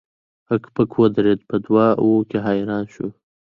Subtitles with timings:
[0.49, 3.07] هک پک ودریده په دوه وو کې حیران شو.